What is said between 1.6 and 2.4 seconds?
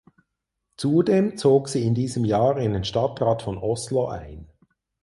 sie in diesem